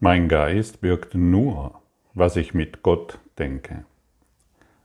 Mein 0.00 0.28
Geist 0.28 0.80
birgt 0.80 1.16
nur, 1.16 1.82
was 2.14 2.36
ich 2.36 2.54
mit 2.54 2.84
Gott 2.84 3.18
denke. 3.36 3.84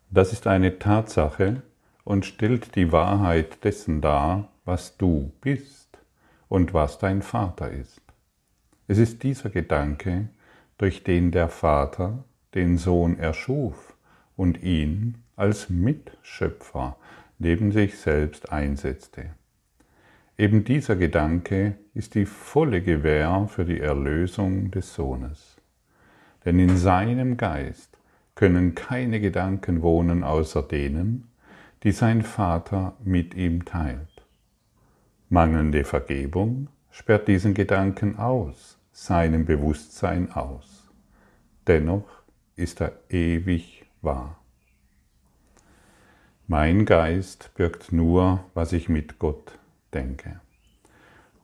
Das 0.09 0.33
ist 0.33 0.47
eine 0.47 0.79
Tatsache 0.79 1.61
und 2.03 2.25
stellt 2.25 2.75
die 2.75 2.91
Wahrheit 2.91 3.63
dessen 3.63 4.01
dar, 4.01 4.49
was 4.65 4.97
du 4.97 5.31
bist 5.39 5.99
und 6.49 6.73
was 6.73 6.97
dein 6.97 7.21
Vater 7.21 7.69
ist. 7.69 8.01
Es 8.87 8.97
ist 8.97 9.21
dieser 9.21 9.51
Gedanke, 9.51 10.29
durch 10.79 11.03
den 11.03 11.29
der 11.29 11.49
Vater 11.49 12.23
den 12.55 12.79
Sohn 12.79 13.19
erschuf 13.19 13.95
und 14.35 14.63
ihn 14.63 15.23
als 15.35 15.69
Mitschöpfer 15.69 16.97
neben 17.37 17.71
sich 17.71 17.99
selbst 17.99 18.51
einsetzte. 18.51 19.29
Eben 20.43 20.65
dieser 20.65 20.97
Gedanke 20.97 21.77
ist 21.93 22.15
die 22.15 22.25
volle 22.25 22.81
Gewähr 22.81 23.47
für 23.47 23.63
die 23.63 23.79
Erlösung 23.79 24.71
des 24.71 24.93
Sohnes. 24.93 25.55
Denn 26.43 26.59
in 26.59 26.75
seinem 26.75 27.37
Geist 27.37 27.97
können 28.35 28.75
keine 28.75 29.21
Gedanken 29.21 29.81
wohnen 29.81 30.21
außer 30.21 30.61
denen, 30.61 31.29
die 31.83 31.93
sein 31.93 32.23
Vater 32.23 32.97
mit 33.05 33.35
ihm 33.35 33.63
teilt. 33.63 34.25
Mangelnde 35.29 35.85
Vergebung 35.85 36.67
sperrt 36.91 37.29
diesen 37.29 37.53
Gedanken 37.53 38.19
aus, 38.19 38.77
seinem 38.91 39.45
Bewusstsein 39.45 40.29
aus. 40.33 40.89
Dennoch 41.67 42.21
ist 42.57 42.81
er 42.81 42.91
ewig 43.07 43.85
wahr. 44.01 44.37
Mein 46.47 46.83
Geist 46.83 47.51
birgt 47.55 47.93
nur, 47.93 48.43
was 48.53 48.73
ich 48.73 48.89
mit 48.89 49.19
Gott 49.19 49.57
denke. 49.93 50.39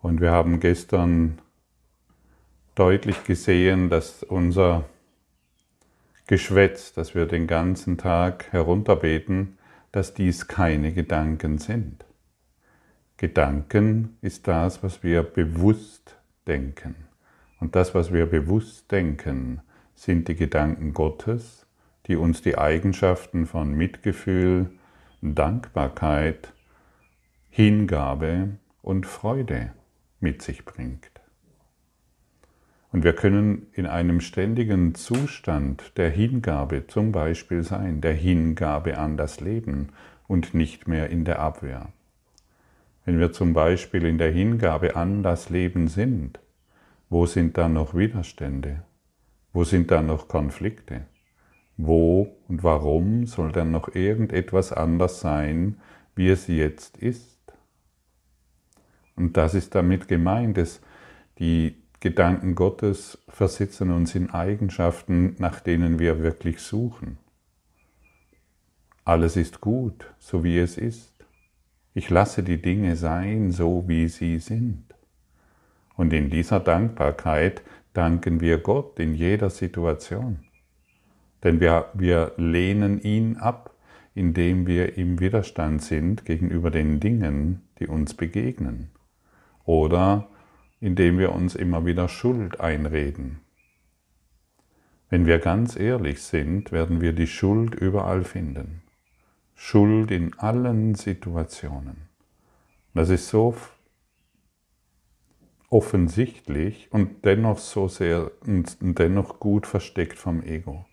Und 0.02 0.22
wir 0.22 0.32
haben 0.32 0.60
gestern 0.60 1.40
deutlich 2.76 3.24
gesehen, 3.26 3.90
dass 3.90 4.24
unser 4.24 4.86
Geschwätz, 6.28 6.94
das 6.94 7.16
wir 7.16 7.26
den 7.26 7.48
ganzen 7.48 7.98
Tag 7.98 8.52
herunterbeten, 8.52 9.58
dass 9.92 10.14
dies 10.14 10.48
keine 10.48 10.94
Gedanken 10.94 11.58
sind. 11.58 12.06
Gedanken 13.18 14.18
ist 14.22 14.48
das, 14.48 14.82
was 14.84 15.04
wir 15.04 15.24
bewusst 15.24 16.16
denken. 16.48 16.96
Und 17.60 17.76
das, 17.76 17.94
was 17.94 18.14
wir 18.14 18.26
bewusst 18.28 18.92
denken, 18.92 19.62
sind 19.96 20.28
die 20.30 20.36
Gedanken 20.36 20.94
Gottes, 20.94 21.66
die 22.08 22.16
uns 22.16 22.42
die 22.42 22.58
Eigenschaften 22.58 23.46
von 23.46 23.74
Mitgefühl, 23.74 24.72
Dankbarkeit, 25.22 26.54
Hingabe 27.52 28.58
und 28.82 29.06
Freude 29.06 29.74
mit 30.20 30.42
sich 30.42 30.66
bringt. 30.66 31.12
Und 32.92 33.04
wir 33.04 33.14
können 33.14 33.68
in 33.74 33.86
einem 33.86 34.22
ständigen 34.22 34.96
Zustand 34.96 35.98
der 35.98 36.10
Hingabe 36.10 36.88
zum 36.88 37.12
Beispiel 37.12 37.64
sein, 37.64 38.02
der 38.02 38.14
Hingabe 38.14 38.98
an 38.98 39.18
das 39.18 39.42
Leben 39.42 39.90
und 40.28 40.54
nicht 40.54 40.88
mehr 40.88 41.10
in 41.10 41.26
der 41.26 41.40
Abwehr. 41.40 41.90
Wenn 43.06 43.20
wir 43.20 43.32
zum 43.32 43.54
Beispiel 43.54 44.06
in 44.06 44.20
der 44.20 44.32
Hingabe 44.32 44.96
an 44.96 45.24
das 45.24 45.50
Leben 45.50 45.88
sind, 45.88 46.40
wo 47.10 47.26
sind 47.26 47.58
dann 47.58 47.74
noch 47.74 47.96
Widerstände? 47.96 48.84
Wo 49.54 49.64
sind 49.64 49.90
dann 49.90 50.06
noch 50.06 50.28
Konflikte? 50.28 51.08
Wo 51.78 52.36
und 52.48 52.64
warum 52.64 53.26
soll 53.26 53.52
dann 53.52 53.72
noch 53.72 53.96
irgendetwas 53.96 54.72
anders 54.72 55.20
sein, 55.20 55.80
wie 56.16 56.30
es 56.30 56.48
jetzt 56.48 56.98
ist? 56.98 57.39
Und 59.20 59.36
das 59.36 59.54
ist 59.54 59.76
damit 59.76 60.08
gemeint, 60.08 60.58
dass 60.58 60.80
die 61.40 61.76
Gedanken 62.00 62.56
Gottes 62.56 63.18
versetzen 63.28 63.92
uns 63.92 64.16
in 64.16 64.30
Eigenschaften, 64.30 65.36
nach 65.40 65.60
denen 65.60 66.00
wir 66.00 66.24
wirklich 66.24 66.62
suchen. 66.62 67.18
Alles 69.04 69.36
ist 69.36 69.60
gut, 69.60 70.06
so 70.20 70.46
wie 70.46 70.58
es 70.58 70.78
ist. 70.78 71.14
Ich 71.94 72.10
lasse 72.10 72.44
die 72.44 72.62
Dinge 72.62 72.96
sein, 72.96 73.52
so 73.52 73.84
wie 73.88 74.08
sie 74.08 74.40
sind. 74.40 74.86
Und 75.98 76.14
in 76.14 76.30
dieser 76.30 76.62
Dankbarkeit 76.62 77.62
danken 77.92 78.40
wir 78.40 78.60
Gott 78.60 79.00
in 79.00 79.16
jeder 79.16 79.50
Situation. 79.50 80.46
Denn 81.44 81.60
wir, 81.60 81.90
wir 81.94 82.32
lehnen 82.38 83.02
ihn 83.02 83.36
ab, 83.36 83.76
indem 84.16 84.66
wir 84.66 84.98
im 84.98 85.20
Widerstand 85.20 85.82
sind 85.82 86.24
gegenüber 86.24 86.72
den 86.72 87.02
Dingen, 87.02 87.64
die 87.80 87.88
uns 87.88 88.14
begegnen 88.14 88.92
oder 89.70 90.28
indem 90.82 91.20
wir 91.20 91.32
uns 91.32 91.54
immer 91.54 91.86
wieder 91.86 92.10
Schuld 92.10 92.60
einreden. 92.60 93.42
Wenn 95.12 95.28
wir 95.28 95.38
ganz 95.38 95.76
ehrlich 95.76 96.24
sind, 96.24 96.72
werden 96.72 97.02
wir 97.02 97.14
die 97.14 97.28
Schuld 97.28 97.76
überall 97.76 98.24
finden. 98.24 98.82
Schuld 99.54 100.10
in 100.10 100.34
allen 100.40 100.96
Situationen. 100.96 101.98
Das 102.96 103.12
ist 103.12 103.30
so 103.30 103.56
offensichtlich 105.70 106.88
und 106.92 107.24
dennoch 107.24 107.60
so 107.60 107.88
sehr 107.88 108.32
und 108.48 108.76
dennoch 108.82 109.40
gut 109.40 109.68
versteckt 109.68 110.18
vom 110.18 110.42
Ego. 110.42 110.88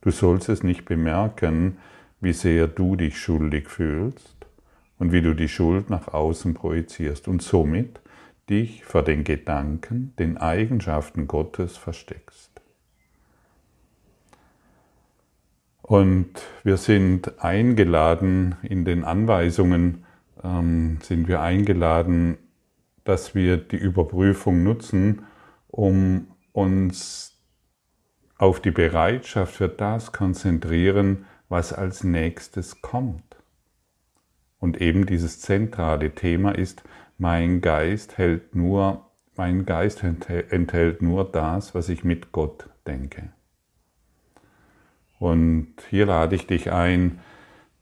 Du 0.00 0.10
sollst 0.10 0.48
es 0.48 0.62
nicht 0.62 0.86
bemerken, 0.86 1.76
wie 2.22 2.32
sehr 2.32 2.66
du 2.66 2.96
dich 2.96 3.18
schuldig 3.18 3.68
fühlst 3.68 4.46
und 4.98 5.12
wie 5.12 5.20
du 5.20 5.34
die 5.34 5.48
Schuld 5.48 5.90
nach 5.90 6.08
außen 6.08 6.54
projizierst 6.54 7.28
und 7.28 7.42
somit 7.42 8.01
dich 8.48 8.84
vor 8.84 9.02
den 9.02 9.24
Gedanken, 9.24 10.14
den 10.18 10.36
Eigenschaften 10.36 11.26
Gottes 11.26 11.76
versteckst. 11.76 12.52
Und 15.82 16.30
wir 16.62 16.76
sind 16.76 17.42
eingeladen, 17.42 18.54
in 18.62 18.84
den 18.84 19.04
Anweisungen 19.04 20.04
ähm, 20.42 20.98
sind 21.02 21.28
wir 21.28 21.40
eingeladen, 21.40 22.38
dass 23.04 23.34
wir 23.34 23.56
die 23.56 23.76
Überprüfung 23.76 24.62
nutzen, 24.62 25.26
um 25.68 26.28
uns 26.52 27.36
auf 28.38 28.60
die 28.60 28.70
Bereitschaft 28.70 29.54
für 29.54 29.68
das 29.68 30.12
konzentrieren, 30.12 31.26
was 31.48 31.72
als 31.72 32.04
nächstes 32.04 32.80
kommt. 32.80 33.36
Und 34.58 34.80
eben 34.80 35.06
dieses 35.06 35.40
zentrale 35.40 36.14
Thema 36.14 36.52
ist, 36.52 36.82
mein 37.22 37.60
Geist 37.60 38.18
hält 38.18 38.56
nur, 38.56 39.06
mein 39.36 39.64
Geist 39.64 40.02
enthält 40.02 41.02
nur 41.02 41.24
das, 41.24 41.72
was 41.72 41.88
ich 41.88 42.02
mit 42.02 42.32
Gott 42.32 42.68
denke. 42.84 43.30
Und 45.20 45.68
hier 45.88 46.06
lade 46.06 46.34
ich 46.34 46.48
dich 46.48 46.72
ein, 46.72 47.20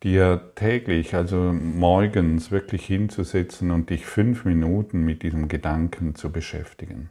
dir 0.03 0.53
täglich, 0.57 1.15
also 1.15 1.55
morgens 1.55 2.51
wirklich 2.51 2.85
hinzusetzen 2.85 3.71
und 3.71 3.89
dich 3.89 4.05
fünf 4.05 4.45
Minuten 4.45 5.07
mit 5.07 5.23
diesem 5.23 5.49
Gedanken 5.49 6.15
zu 6.15 6.31
beschäftigen. 6.31 7.09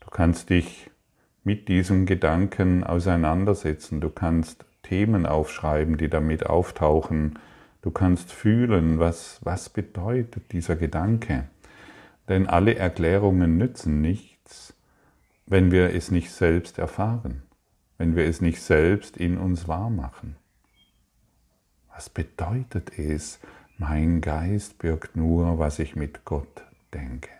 Du 0.00 0.08
kannst 0.08 0.48
dich 0.48 0.90
mit 1.44 1.68
diesem 1.68 2.06
Gedanken 2.06 2.82
auseinandersetzen, 2.82 4.00
du 4.00 4.08
kannst 4.08 4.64
Themen 4.84 5.26
aufschreiben, 5.26 5.98
die 5.98 6.08
damit 6.08 6.46
auftauchen, 6.46 7.38
Du 7.80 7.92
kannst 7.92 8.32
fühlen, 8.32 8.98
was, 8.98 9.38
was 9.42 9.68
bedeutet 9.68 10.50
dieser 10.52 10.74
Gedanke. 10.74 11.48
Denn 12.28 12.46
alle 12.48 12.74
Erklärungen 12.74 13.56
nützen 13.56 14.00
nichts, 14.00 14.74
wenn 15.46 15.70
wir 15.70 15.94
es 15.94 16.10
nicht 16.10 16.30
selbst 16.32 16.78
erfahren, 16.78 17.42
wenn 17.96 18.16
wir 18.16 18.24
es 18.24 18.40
nicht 18.40 18.60
selbst 18.60 19.16
in 19.16 19.38
uns 19.38 19.68
wahr 19.68 19.90
machen. 19.90 20.36
Was 21.94 22.10
bedeutet 22.10 22.98
es, 22.98 23.38
mein 23.78 24.20
Geist 24.20 24.78
birgt 24.78 25.16
nur, 25.16 25.58
was 25.58 25.78
ich 25.78 25.94
mit 25.94 26.24
Gott 26.24 26.64
denke? 26.92 27.30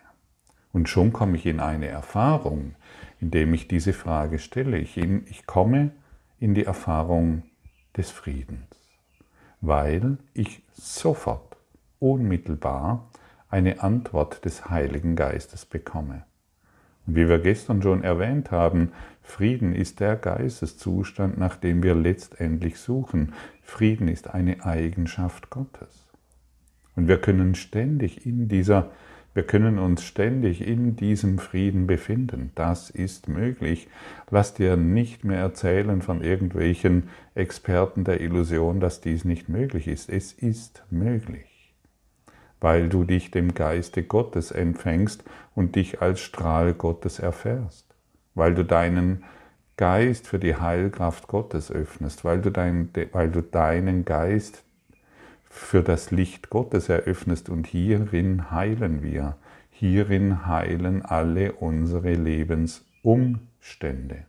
Und 0.72 0.88
schon 0.88 1.12
komme 1.12 1.36
ich 1.36 1.46
in 1.46 1.58
eine 1.58 1.88
Erfahrung, 1.88 2.76
indem 3.20 3.54
ich 3.54 3.66
diese 3.66 3.92
Frage 3.92 4.38
stelle. 4.38 4.78
Ich, 4.78 4.96
ich 4.96 5.46
komme 5.46 5.90
in 6.38 6.54
die 6.54 6.64
Erfahrung 6.64 7.42
des 7.96 8.12
Friedens 8.12 8.67
weil 9.60 10.18
ich 10.34 10.62
sofort, 10.72 11.56
unmittelbar 11.98 13.08
eine 13.48 13.82
Antwort 13.82 14.44
des 14.44 14.68
Heiligen 14.70 15.16
Geistes 15.16 15.64
bekomme. 15.64 16.24
Und 17.06 17.16
wie 17.16 17.28
wir 17.28 17.38
gestern 17.38 17.82
schon 17.82 18.04
erwähnt 18.04 18.50
haben, 18.50 18.92
Frieden 19.22 19.74
ist 19.74 20.00
der 20.00 20.16
Geisteszustand, 20.16 21.38
nach 21.38 21.56
dem 21.56 21.82
wir 21.82 21.94
letztendlich 21.94 22.78
suchen. 22.78 23.32
Frieden 23.62 24.08
ist 24.08 24.28
eine 24.28 24.64
Eigenschaft 24.64 25.50
Gottes. 25.50 26.08
Und 26.96 27.08
wir 27.08 27.18
können 27.18 27.54
ständig 27.54 28.26
in 28.26 28.48
dieser 28.48 28.90
wir 29.34 29.44
können 29.44 29.78
uns 29.78 30.02
ständig 30.04 30.66
in 30.66 30.96
diesem 30.96 31.38
Frieden 31.38 31.86
befinden. 31.86 32.52
Das 32.54 32.90
ist 32.90 33.28
möglich. 33.28 33.88
Lass 34.30 34.54
dir 34.54 34.76
nicht 34.76 35.24
mehr 35.24 35.38
erzählen 35.38 36.02
von 36.02 36.22
irgendwelchen 36.22 37.10
Experten 37.34 38.04
der 38.04 38.20
Illusion, 38.20 38.80
dass 38.80 39.00
dies 39.00 39.24
nicht 39.24 39.48
möglich 39.48 39.86
ist. 39.88 40.08
Es 40.10 40.32
ist 40.32 40.84
möglich, 40.90 41.74
weil 42.60 42.88
du 42.88 43.04
dich 43.04 43.30
dem 43.30 43.54
Geiste 43.54 44.02
Gottes 44.02 44.50
empfängst 44.50 45.24
und 45.54 45.76
dich 45.76 46.02
als 46.02 46.20
Strahl 46.20 46.74
Gottes 46.74 47.18
erfährst. 47.20 47.86
weil 48.34 48.54
du 48.54 48.64
deinen 48.64 49.24
Geist 49.76 50.26
für 50.26 50.38
die 50.38 50.56
Heilkraft 50.56 51.28
Gottes 51.28 51.70
öffnest, 51.70 52.24
weil 52.24 52.40
du, 52.40 52.50
dein, 52.50 52.90
weil 53.12 53.30
du 53.30 53.42
deinen 53.42 54.04
Geist 54.04 54.64
für 55.50 55.82
das 55.82 56.10
Licht 56.10 56.50
Gottes 56.50 56.88
eröffnest 56.88 57.48
und 57.48 57.66
hierin 57.66 58.50
heilen 58.50 59.02
wir. 59.02 59.36
Hierin 59.70 60.46
heilen 60.46 61.02
alle 61.02 61.52
unsere 61.52 62.14
Lebensumstände. 62.14 64.24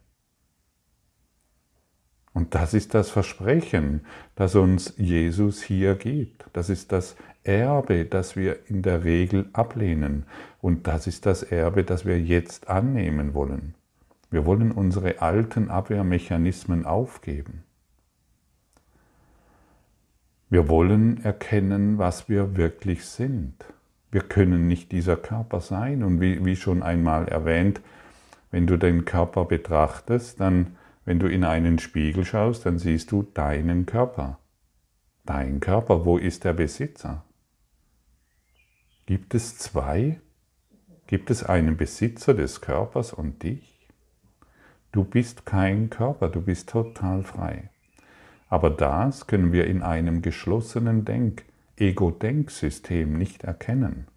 Und 2.33 2.55
das 2.55 2.73
ist 2.73 2.93
das 2.93 3.09
Versprechen, 3.09 4.01
das 4.35 4.55
uns 4.55 4.93
Jesus 4.97 5.61
hier 5.61 5.95
gibt. 5.95 6.45
Das 6.53 6.69
ist 6.69 6.91
das 6.91 7.15
Erbe, 7.43 8.05
das 8.05 8.35
wir 8.35 8.69
in 8.69 8.81
der 8.81 9.03
Regel 9.03 9.49
ablehnen. 9.53 10.25
Und 10.61 10.87
das 10.87 11.07
ist 11.07 11.25
das 11.25 11.43
Erbe, 11.43 11.83
das 11.83 12.05
wir 12.05 12.21
jetzt 12.21 12.69
annehmen 12.69 13.33
wollen. 13.33 13.73
Wir 14.29 14.45
wollen 14.45 14.71
unsere 14.71 15.21
alten 15.21 15.69
Abwehrmechanismen 15.69 16.85
aufgeben. 16.85 17.63
Wir 20.49 20.67
wollen 20.67 21.23
erkennen, 21.23 21.99
was 21.99 22.27
wir 22.27 22.57
wirklich 22.57 23.05
sind. 23.05 23.53
Wir 24.11 24.21
können 24.21 24.67
nicht 24.67 24.91
dieser 24.91 25.15
Körper 25.15 25.61
sein. 25.61 26.03
Und 26.03 26.19
wie, 26.21 26.43
wie 26.43 26.55
schon 26.55 26.81
einmal 26.81 27.27
erwähnt, 27.27 27.81
wenn 28.49 28.65
du 28.65 28.77
den 28.77 29.05
Körper 29.05 29.45
betrachtest, 29.45 30.39
dann, 30.39 30.75
wenn 31.05 31.19
du 31.19 31.27
in 31.27 31.43
einen 31.43 31.77
Spiegel 31.77 32.25
schaust, 32.25 32.65
dann 32.65 32.79
siehst 32.79 33.11
du 33.11 33.23
deinen 33.23 33.85
Körper. 33.85 34.39
Dein 35.23 35.59
Körper, 35.59 36.05
wo 36.05 36.17
ist 36.17 36.43
der 36.43 36.53
Besitzer? 36.53 37.23
Gibt 39.05 39.35
es 39.35 39.59
zwei? 39.59 40.19
Gibt 41.05 41.29
es 41.29 41.43
einen 41.43 41.77
Besitzer 41.77 42.33
des 42.33 42.61
Körpers 42.61 43.13
und 43.13 43.43
dich? 43.43 43.87
Du 44.91 45.03
bist 45.03 45.45
kein 45.45 45.91
Körper, 45.91 46.29
du 46.29 46.41
bist 46.41 46.69
total 46.69 47.23
frei. 47.23 47.69
Aber 48.49 48.71
das 48.71 49.27
können 49.27 49.51
wir 49.51 49.67
in 49.67 49.83
einem 49.83 50.21
geschlossenen 50.21 51.05
Denk, 51.05 51.43
Ego-Denksystem 51.77 53.17
nicht 53.17 53.43
erkennen. 53.43 54.07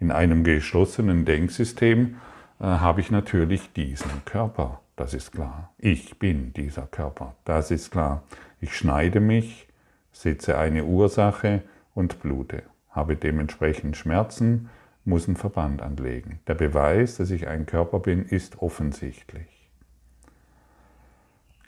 In 0.00 0.10
einem 0.10 0.44
geschlossenen 0.44 1.24
Denksystem 1.24 2.16
äh, 2.58 2.64
habe 2.64 3.00
ich 3.00 3.10
natürlich 3.10 3.72
diesen 3.72 4.24
Körper, 4.24 4.80
das 4.96 5.14
ist 5.14 5.32
klar. 5.32 5.72
Ich 5.78 6.18
bin 6.18 6.52
dieser 6.54 6.86
Körper, 6.86 7.36
das 7.44 7.70
ist 7.70 7.90
klar. 7.90 8.22
Ich 8.60 8.76
schneide 8.76 9.20
mich, 9.20 9.68
setze 10.10 10.58
eine 10.58 10.84
Ursache 10.84 11.62
und 11.94 12.20
blute, 12.20 12.62
habe 12.90 13.14
dementsprechend 13.14 13.96
Schmerzen, 13.96 14.70
muss 15.04 15.28
einen 15.28 15.36
Verband 15.36 15.82
anlegen. 15.82 16.40
Der 16.48 16.54
Beweis, 16.54 17.18
dass 17.18 17.30
ich 17.30 17.46
ein 17.46 17.66
Körper 17.66 18.00
bin, 18.00 18.24
ist 18.24 18.62
offensichtlich 18.62 19.53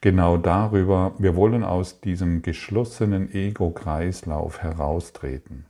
genau 0.07 0.37
darüber, 0.37 1.17
wir 1.19 1.35
wollen 1.35 1.65
aus 1.65 2.01
diesem 2.01 2.41
geschlossenen 2.41 3.29
Ego-Kreislauf 3.35 4.63
heraustreten. 4.63 5.67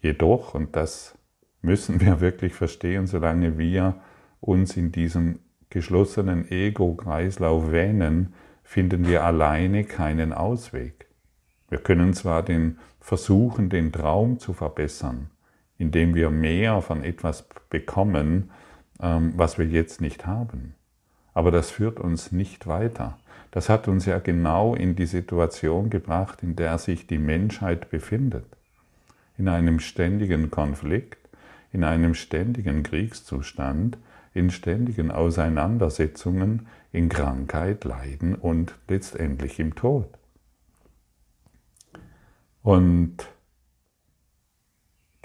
Jedoch, 0.00 0.54
und 0.54 0.76
das 0.76 1.18
müssen 1.60 2.00
wir 2.00 2.22
wirklich 2.22 2.54
verstehen, 2.54 3.06
solange 3.06 3.58
wir 3.58 3.96
uns 4.40 4.78
in 4.78 4.92
diesem 4.92 5.40
geschlossenen 5.68 6.50
Ego-Kreislauf 6.50 7.70
wähnen, 7.70 8.32
finden 8.62 9.06
wir 9.06 9.24
alleine 9.24 9.84
keinen 9.84 10.32
Ausweg. 10.32 11.06
Wir 11.68 11.80
können 11.80 12.14
zwar 12.14 12.42
den 12.42 12.78
versuchen, 12.98 13.68
den 13.68 13.92
Traum 13.92 14.38
zu 14.38 14.54
verbessern, 14.54 15.28
indem 15.76 16.14
wir 16.14 16.30
mehr 16.30 16.80
von 16.80 17.04
etwas 17.04 17.46
bekommen, 17.68 18.52
ähm, 19.02 19.34
was 19.36 19.58
wir 19.58 19.66
jetzt 19.66 20.00
nicht 20.00 20.24
haben. 20.24 20.76
Aber 21.36 21.50
das 21.50 21.70
führt 21.70 22.00
uns 22.00 22.32
nicht 22.32 22.66
weiter. 22.66 23.18
Das 23.50 23.68
hat 23.68 23.88
uns 23.88 24.06
ja 24.06 24.20
genau 24.20 24.74
in 24.74 24.96
die 24.96 25.04
Situation 25.04 25.90
gebracht, 25.90 26.42
in 26.42 26.56
der 26.56 26.78
sich 26.78 27.06
die 27.06 27.18
Menschheit 27.18 27.90
befindet. 27.90 28.46
In 29.36 29.46
einem 29.46 29.78
ständigen 29.78 30.50
Konflikt, 30.50 31.18
in 31.72 31.84
einem 31.84 32.14
ständigen 32.14 32.82
Kriegszustand, 32.82 33.98
in 34.32 34.50
ständigen 34.50 35.10
Auseinandersetzungen, 35.10 36.68
in 36.90 37.10
Krankheit, 37.10 37.84
Leiden 37.84 38.34
und 38.34 38.74
letztendlich 38.88 39.60
im 39.60 39.74
Tod. 39.74 40.08
Und 42.62 43.28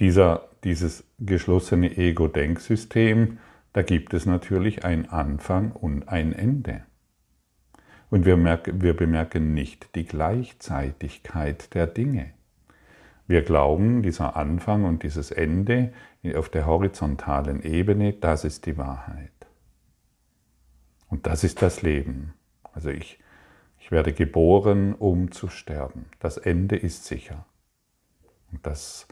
dieser, 0.01 0.49
dieses 0.65 1.05
geschlossene 1.19 1.95
Ego-Denksystem 1.95 3.37
da 3.73 3.81
gibt 3.81 4.13
es 4.13 4.25
natürlich 4.25 4.83
ein 4.83 5.09
Anfang 5.09 5.71
und 5.71 6.09
ein 6.09 6.33
Ende. 6.33 6.83
Und 8.09 8.25
wir, 8.25 8.35
merken, 8.35 8.81
wir 8.81 8.95
bemerken 8.95 9.53
nicht 9.53 9.95
die 9.95 10.05
Gleichzeitigkeit 10.05 11.73
der 11.73 11.87
Dinge. 11.87 12.31
Wir 13.25 13.43
glauben, 13.43 14.01
dieser 14.01 14.35
Anfang 14.35 14.83
und 14.83 15.03
dieses 15.03 15.31
Ende 15.31 15.93
auf 16.35 16.49
der 16.49 16.65
horizontalen 16.65 17.63
Ebene, 17.63 18.11
das 18.11 18.43
ist 18.43 18.65
die 18.65 18.77
Wahrheit. 18.77 19.31
Und 21.09 21.27
das 21.27 21.45
ist 21.45 21.61
das 21.61 21.81
Leben. 21.81 22.33
Also 22.73 22.89
ich, 22.89 23.19
ich 23.79 23.91
werde 23.91 24.11
geboren, 24.11 24.93
um 24.93 25.31
zu 25.31 25.47
sterben. 25.47 26.07
Das 26.19 26.37
Ende 26.37 26.75
ist 26.75 27.05
sicher. 27.05 27.45
Und 28.51 28.65
das 28.65 29.07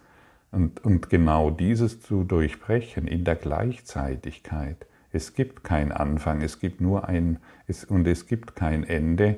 und, 0.51 0.83
und 0.83 1.09
genau 1.09 1.51
dieses 1.51 2.01
zu 2.01 2.23
durchbrechen 2.23 3.07
in 3.07 3.23
der 3.23 3.35
Gleichzeitigkeit. 3.35 4.87
Es 5.11 5.33
gibt 5.33 5.63
keinen 5.63 5.91
Anfang, 5.91 6.41
es 6.41 6.59
gibt 6.59 6.81
nur 6.81 7.07
ein, 7.07 7.39
es, 7.67 7.83
und 7.83 8.07
es 8.07 8.27
gibt 8.27 8.55
kein 8.55 8.83
Ende, 8.83 9.37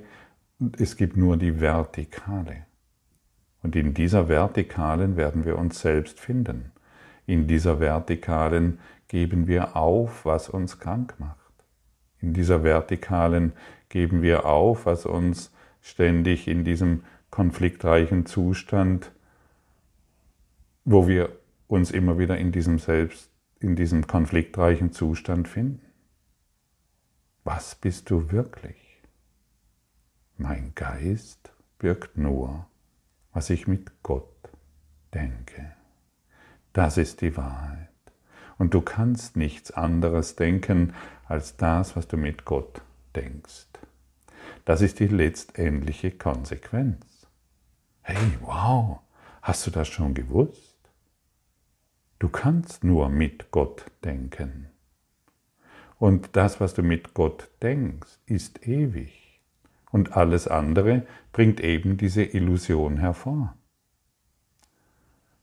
es 0.77 0.97
gibt 0.97 1.17
nur 1.17 1.37
die 1.37 1.59
Vertikale. 1.59 2.65
Und 3.63 3.75
in 3.75 3.93
dieser 3.93 4.27
Vertikalen 4.27 5.17
werden 5.17 5.45
wir 5.45 5.57
uns 5.57 5.81
selbst 5.81 6.19
finden. 6.19 6.71
In 7.25 7.47
dieser 7.47 7.79
Vertikalen 7.79 8.79
geben 9.07 9.47
wir 9.47 9.75
auf, 9.75 10.25
was 10.25 10.49
uns 10.49 10.79
krank 10.79 11.15
macht. 11.19 11.37
In 12.19 12.33
dieser 12.33 12.63
Vertikalen 12.63 13.53
geben 13.89 14.21
wir 14.21 14.45
auf, 14.45 14.85
was 14.85 15.05
uns 15.05 15.51
ständig 15.81 16.47
in 16.47 16.63
diesem 16.63 17.03
konfliktreichen 17.29 18.25
Zustand 18.25 19.11
wo 20.83 21.07
wir 21.07 21.37
uns 21.67 21.91
immer 21.91 22.17
wieder 22.17 22.37
in 22.37 22.51
diesem 22.51 22.79
Selbst, 22.79 23.29
in 23.59 23.75
diesem 23.75 24.07
konfliktreichen 24.07 24.91
Zustand 24.91 25.47
finden. 25.47 25.85
Was 27.43 27.75
bist 27.75 28.09
du 28.09 28.31
wirklich? 28.31 29.01
Mein 30.37 30.73
Geist 30.75 31.53
birgt 31.79 32.17
nur, 32.17 32.67
was 33.33 33.49
ich 33.49 33.67
mit 33.67 34.03
Gott 34.03 34.49
denke. 35.13 35.73
Das 36.73 36.97
ist 36.97 37.21
die 37.21 37.35
Wahrheit. 37.37 37.89
Und 38.57 38.73
du 38.73 38.81
kannst 38.81 39.35
nichts 39.35 39.71
anderes 39.71 40.35
denken 40.35 40.93
als 41.27 41.57
das, 41.57 41.95
was 41.95 42.07
du 42.07 42.17
mit 42.17 42.45
Gott 42.45 42.81
denkst. 43.15 43.67
Das 44.65 44.81
ist 44.81 44.99
die 44.99 45.07
letztendliche 45.07 46.11
Konsequenz. 46.11 47.27
Hey, 48.01 48.37
wow, 48.41 48.99
hast 49.41 49.65
du 49.65 49.71
das 49.71 49.87
schon 49.87 50.13
gewusst? 50.13 50.70
Du 52.21 52.29
kannst 52.29 52.83
nur 52.83 53.09
mit 53.09 53.49
Gott 53.49 53.85
denken. 54.05 54.67
Und 55.97 56.29
das, 56.33 56.59
was 56.59 56.75
du 56.75 56.83
mit 56.83 57.15
Gott 57.15 57.49
denkst, 57.63 58.19
ist 58.27 58.67
ewig. 58.67 59.41
Und 59.89 60.15
alles 60.15 60.47
andere 60.47 61.07
bringt 61.33 61.59
eben 61.61 61.97
diese 61.97 62.21
Illusion 62.21 62.97
hervor. 62.97 63.55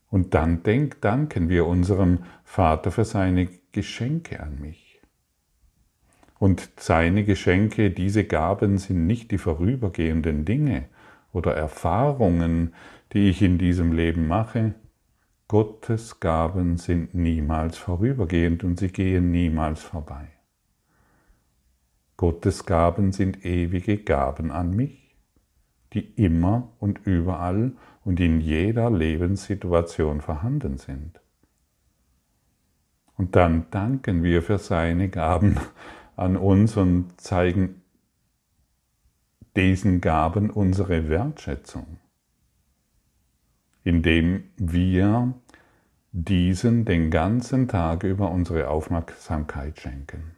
Und 0.08 0.34
dann 0.34 0.62
denk, 0.62 1.00
danken 1.00 1.48
wir 1.48 1.66
unserem 1.66 2.20
Vater 2.44 2.92
für 2.92 3.04
seine 3.04 3.48
Geschenke 3.72 4.38
an 4.38 4.60
mich. 4.60 5.00
Und 6.38 6.70
seine 6.78 7.24
Geschenke, 7.24 7.90
diese 7.90 8.22
Gaben 8.22 8.78
sind 8.78 9.04
nicht 9.04 9.32
die 9.32 9.38
vorübergehenden 9.38 10.44
Dinge 10.44 10.84
oder 11.32 11.56
Erfahrungen, 11.56 12.72
die 13.14 13.30
ich 13.30 13.42
in 13.42 13.58
diesem 13.58 13.90
Leben 13.90 14.28
mache, 14.28 14.74
Gottes 15.48 16.20
Gaben 16.20 16.76
sind 16.76 17.14
niemals 17.14 17.78
vorübergehend 17.78 18.64
und 18.64 18.78
sie 18.78 18.88
gehen 18.88 19.30
niemals 19.30 19.82
vorbei. 19.82 20.28
Gottes 22.18 22.66
Gaben 22.66 23.12
sind 23.12 23.46
ewige 23.46 23.96
Gaben 23.96 24.50
an 24.50 24.76
mich, 24.76 25.16
die 25.94 26.00
immer 26.22 26.68
und 26.80 27.06
überall 27.06 27.72
und 28.04 28.20
in 28.20 28.42
jeder 28.42 28.90
Lebenssituation 28.90 30.20
vorhanden 30.20 30.76
sind. 30.76 31.18
Und 33.16 33.34
dann 33.34 33.70
danken 33.70 34.22
wir 34.22 34.42
für 34.42 34.58
seine 34.58 35.08
Gaben 35.08 35.56
an 36.16 36.36
uns 36.36 36.76
und 36.76 37.18
zeigen 37.18 37.80
diesen 39.56 40.02
Gaben 40.02 40.50
unsere 40.50 41.08
Wertschätzung 41.08 41.98
indem 43.84 44.44
wir 44.56 45.34
diesen 46.12 46.84
den 46.84 47.10
ganzen 47.10 47.68
Tag 47.68 48.02
über 48.02 48.30
unsere 48.30 48.68
Aufmerksamkeit 48.68 49.78
schenken. 49.78 50.32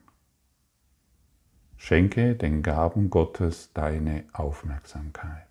Schenke 1.76 2.34
den 2.34 2.62
Gaben 2.62 3.08
Gottes 3.08 3.72
deine 3.72 4.24
Aufmerksamkeit. 4.32 5.46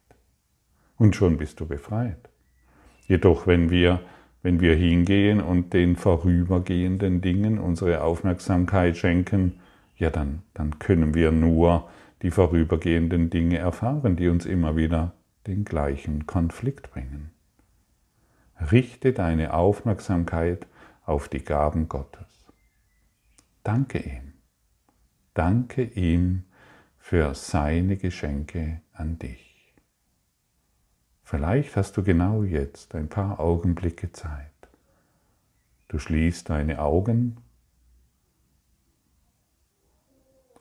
Und 0.97 1.15
schon 1.15 1.37
bist 1.37 1.59
du 1.59 1.65
befreit. 1.65 2.29
Jedoch, 3.07 3.47
wenn 3.47 3.71
wir, 3.71 4.01
wenn 4.43 4.59
wir 4.59 4.75
hingehen 4.75 5.41
und 5.41 5.73
den 5.73 5.95
vorübergehenden 5.95 7.21
Dingen 7.21 7.57
unsere 7.57 8.03
Aufmerksamkeit 8.03 8.97
schenken, 8.97 9.59
ja 9.97 10.11
dann, 10.11 10.43
dann 10.53 10.77
können 10.77 11.15
wir 11.15 11.31
nur 11.31 11.89
die 12.21 12.31
vorübergehenden 12.31 13.29
Dinge 13.29 13.57
erfahren, 13.57 14.15
die 14.15 14.27
uns 14.27 14.45
immer 14.45 14.75
wieder 14.75 15.13
den 15.47 15.65
gleichen 15.65 16.27
Konflikt 16.27 16.91
bringen. 16.91 17.31
Richte 18.59 19.13
deine 19.13 19.53
Aufmerksamkeit 19.53 20.67
auf 21.05 21.29
die 21.29 21.43
Gaben 21.43 21.87
Gottes. 21.87 22.27
Danke 23.63 23.99
ihm. 23.99 24.33
Danke 25.33 25.83
ihm 25.83 26.43
für 26.97 27.33
seine 27.33 27.97
Geschenke 27.97 28.81
an 28.93 29.17
dich. 29.17 29.73
Vielleicht 31.23 31.75
hast 31.75 31.95
du 31.95 32.03
genau 32.03 32.43
jetzt 32.43 32.95
ein 32.95 33.07
paar 33.07 33.39
Augenblicke 33.39 34.11
Zeit. 34.11 34.51
Du 35.87 35.97
schließt 35.97 36.49
deine 36.49 36.81
Augen 36.81 37.37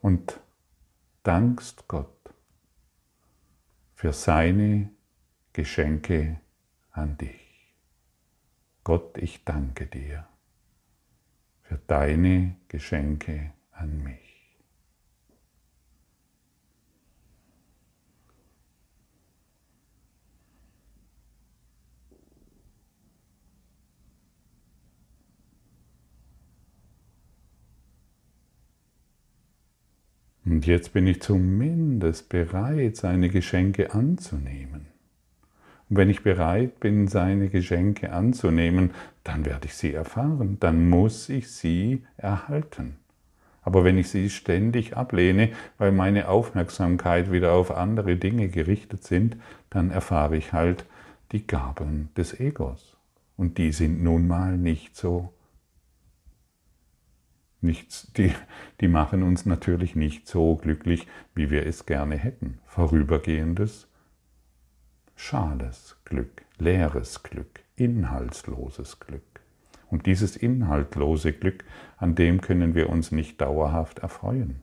und 0.01 0.41
dankst 1.23 1.89
Gott 1.89 2.35
für 3.95 4.13
seine 4.13 4.91
Geschenke 5.53 6.41
an 6.93 7.19
dich. 7.19 7.48
Gott, 8.89 9.19
ich 9.19 9.45
danke 9.45 9.85
dir 9.85 10.27
für 11.61 11.79
deine 11.89 12.57
Geschenke 12.69 13.53
an 13.71 14.03
mich. 14.03 14.57
Und 30.47 30.67
jetzt 30.67 30.95
bin 30.95 31.07
ich 31.07 31.21
zumindest 31.21 32.31
bereit, 32.31 32.97
seine 32.97 33.29
Geschenke 33.29 33.93
anzunehmen. 33.93 34.98
Und 35.89 35.97
wenn 35.97 36.11
ich 36.11 36.23
bereit 36.23 36.81
bin, 36.81 37.09
seine 37.09 37.49
Geschenke 37.49 38.13
anzunehmen, 38.13 38.91
dann 39.25 39.45
werde 39.47 39.67
ich 39.67 39.75
sie 39.75 39.93
erfahren, 39.93 40.59
dann 40.61 40.89
muss 40.89 41.29
ich 41.29 41.51
sie 41.51 42.05
erhalten. 42.17 42.97
Aber 43.63 43.85
wenn 43.85 43.99
ich 43.99 44.09
sie 44.09 44.31
ständig 44.31 44.97
ablehne, 44.97 45.51
weil 45.77 45.93
meine 45.93 46.29
Aufmerksamkeit 46.29 47.31
wieder 47.33 47.53
auf 47.53 47.71
andere 47.71 48.17
Dinge 48.17 48.49
gerichtet 48.49 49.05
sind, 49.05 49.37
dann 49.71 49.91
erfahre 49.91 50.37
ich 50.37 50.53
halt 50.53 50.87
die 51.33 51.47
Gaben 51.47 52.09
des 52.17 52.39
Egos. 52.39 52.97
Und 53.37 53.59
die 53.59 53.73
sind 53.73 54.03
nun 54.03 54.27
mal 54.27 54.57
nicht 54.57 54.97
so 54.97 55.33
Nichts, 57.61 58.13
die, 58.17 58.33
die 58.81 58.87
machen 58.87 59.25
uns 59.25 59.45
natürlich 59.45 59.97
nicht 59.97 60.29
so 60.29 60.55
glücklich, 60.55 61.09
wie 61.35 61.51
wir 61.51 61.67
es 61.67 61.87
gerne 61.87 62.17
hätten. 62.17 62.59
Vorübergehendes, 62.67 63.88
schales 65.19 65.97
Glück, 66.05 66.43
leeres 66.59 67.23
Glück, 67.25 67.61
inhaltsloses 67.77 69.01
Glück. 69.01 69.23
Und 69.91 70.07
dieses 70.07 70.37
inhaltlose 70.37 71.33
Glück, 71.33 71.65
an 71.97 72.15
dem 72.15 72.41
können 72.41 72.75
wir 72.75 72.89
uns 72.89 73.11
nicht 73.11 73.41
dauerhaft 73.41 73.99
erfreuen. 73.99 74.61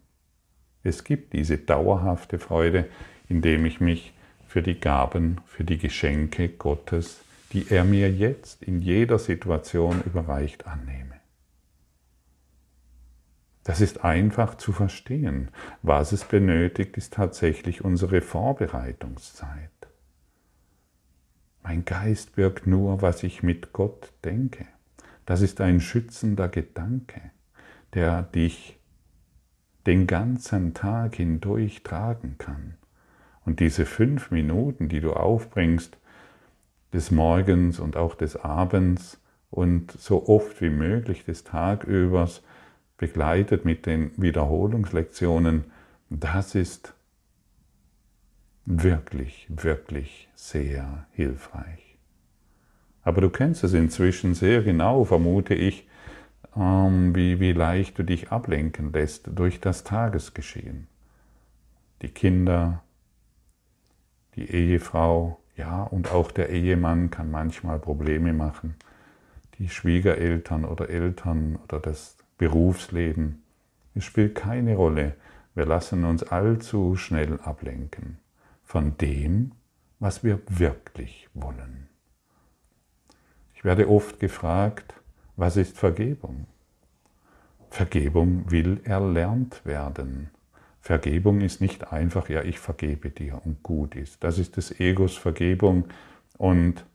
Es 0.83 1.03
gibt 1.03 1.33
diese 1.33 1.57
dauerhafte 1.57 2.39
Freude, 2.39 2.87
indem 3.27 3.65
ich 3.65 3.81
mich 3.81 4.13
für 4.47 4.61
die 4.61 4.79
Gaben, 4.79 5.41
für 5.45 5.65
die 5.65 5.77
Geschenke 5.77 6.47
Gottes, 6.47 7.21
die 7.51 7.67
er 7.69 7.83
mir 7.83 8.11
jetzt 8.11 8.63
in 8.63 8.81
jeder 8.81 9.19
Situation 9.19 10.01
überreicht, 10.05 10.67
annehme. 10.67 11.15
Das 13.63 13.81
ist 13.81 14.05
einfach 14.05 14.55
zu 14.55 14.71
verstehen. 14.71 15.49
Was 15.81 16.11
es 16.11 16.23
benötigt, 16.23 16.97
ist 16.97 17.13
tatsächlich 17.13 17.83
unsere 17.83 18.21
Vorbereitungszeit. 18.21 19.74
Mein 21.67 21.83
Geist 21.83 22.35
birgt 22.35 22.67
nur, 22.67 23.01
was 23.01 23.23
ich 23.23 23.41
mit 23.41 23.73
Gott 23.73 24.13
denke. 24.23 24.67
Das 25.25 25.41
ist 25.41 25.61
ein 25.61 25.81
schützender 25.81 26.47
Gedanke, 26.47 27.19
der 27.95 28.21
dich 28.21 28.77
den 29.87 30.05
ganzen 30.05 30.75
Tag 30.75 31.15
hindurch 31.15 31.81
tragen 31.81 32.35
kann. 32.37 32.75
Und 33.45 33.59
diese 33.61 33.87
fünf 33.87 34.29
Minuten, 34.29 34.89
die 34.89 34.99
du 34.99 35.13
aufbringst, 35.13 35.97
des 36.93 37.09
Morgens 37.09 37.79
und 37.79 37.97
auch 37.97 38.13
des 38.13 38.35
Abends 38.35 39.19
und 39.49 39.91
so 39.91 40.27
oft 40.27 40.61
wie 40.61 40.69
möglich 40.69 41.25
des 41.25 41.45
Tagübers, 41.45 42.43
begleitet 42.97 43.65
mit 43.65 43.87
den 43.87 44.11
Wiederholungslektionen, 44.17 45.63
das 46.11 46.53
ist 46.53 46.93
wirklich, 48.65 49.47
wirklich 49.49 50.27
sehr 50.35 51.05
hilfreich. 51.11 51.97
Aber 53.03 53.21
du 53.21 53.29
kennst 53.29 53.63
es 53.63 53.73
inzwischen 53.73 54.33
sehr 54.33 54.63
genau, 54.63 55.05
vermute 55.05 55.53
ich, 55.53 55.87
ähm, 56.55 57.15
wie, 57.15 57.39
wie 57.39 57.53
leicht 57.53 57.97
du 57.99 58.03
dich 58.03 58.31
ablenken 58.31 58.91
lässt 58.91 59.29
durch 59.35 59.61
das 59.61 59.83
Tagesgeschehen. 59.83 60.87
Die 62.01 62.09
Kinder, 62.09 62.83
die 64.35 64.49
Ehefrau, 64.49 65.39
ja, 65.55 65.83
und 65.83 66.11
auch 66.11 66.31
der 66.31 66.49
Ehemann 66.49 67.11
kann 67.11 67.31
manchmal 67.31 67.79
Probleme 67.79 68.33
machen. 68.33 68.75
Die 69.59 69.69
Schwiegereltern 69.69 70.65
oder 70.65 70.89
Eltern 70.89 71.57
oder 71.63 71.79
das 71.79 72.17
Berufsleben. 72.37 73.43
Es 73.93 74.03
spielt 74.03 74.35
keine 74.35 74.75
Rolle. 74.75 75.15
Wir 75.53 75.65
lassen 75.65 76.03
uns 76.03 76.23
allzu 76.23 76.97
schnell 76.97 77.39
ablenken 77.41 78.17
von 78.65 78.97
dem, 78.97 79.51
was 79.99 80.23
wir 80.23 80.41
wirklich 80.49 81.29
wollen. 81.33 81.87
Ich 83.53 83.63
werde 83.63 83.87
oft 83.87 84.19
gefragt, 84.19 84.93
was 85.37 85.55
ist 85.55 85.77
Vergebung? 85.77 86.47
Vergebung 87.69 88.51
will 88.51 88.81
erlernt 88.83 89.65
werden. 89.65 90.29
Vergebung 90.81 91.41
ist 91.41 91.61
nicht 91.61 91.91
einfach, 91.91 92.29
ja, 92.29 92.43
ich 92.43 92.59
vergebe 92.59 93.09
dir 93.09 93.41
und 93.43 93.63
gut 93.63 93.95
ist. 93.95 94.23
Das 94.23 94.37
ist 94.37 94.57
des 94.57 94.79
Egos 94.79 95.17
Vergebung 95.17 95.85
und 96.37 96.85